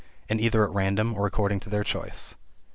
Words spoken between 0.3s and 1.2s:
either at random,